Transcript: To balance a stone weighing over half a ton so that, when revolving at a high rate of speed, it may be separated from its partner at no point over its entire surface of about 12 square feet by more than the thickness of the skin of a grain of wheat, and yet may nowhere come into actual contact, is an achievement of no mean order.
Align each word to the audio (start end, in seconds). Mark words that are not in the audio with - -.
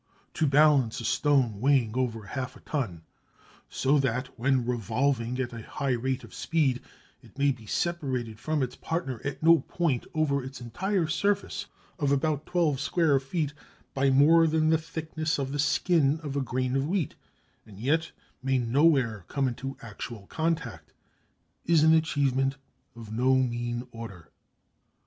To 0.33 0.47
balance 0.47 0.99
a 0.99 1.05
stone 1.05 1.59
weighing 1.59 1.95
over 1.95 2.25
half 2.25 2.55
a 2.55 2.59
ton 2.61 3.03
so 3.69 3.99
that, 3.99 4.29
when 4.35 4.65
revolving 4.65 5.39
at 5.39 5.53
a 5.53 5.61
high 5.61 5.91
rate 5.91 6.23
of 6.23 6.33
speed, 6.33 6.81
it 7.21 7.37
may 7.37 7.51
be 7.51 7.67
separated 7.67 8.39
from 8.39 8.63
its 8.63 8.75
partner 8.75 9.21
at 9.23 9.43
no 9.43 9.59
point 9.59 10.07
over 10.15 10.43
its 10.43 10.59
entire 10.59 11.05
surface 11.05 11.67
of 11.99 12.11
about 12.11 12.47
12 12.47 12.79
square 12.79 13.19
feet 13.19 13.53
by 13.93 14.09
more 14.09 14.47
than 14.47 14.71
the 14.71 14.79
thickness 14.79 15.37
of 15.37 15.51
the 15.51 15.59
skin 15.59 16.19
of 16.23 16.35
a 16.35 16.41
grain 16.41 16.75
of 16.75 16.87
wheat, 16.87 17.13
and 17.67 17.77
yet 17.79 18.11
may 18.41 18.57
nowhere 18.57 19.25
come 19.27 19.47
into 19.47 19.77
actual 19.83 20.25
contact, 20.25 20.93
is 21.67 21.83
an 21.83 21.93
achievement 21.93 22.57
of 22.95 23.13
no 23.13 23.35
mean 23.35 23.85
order. 23.91 24.31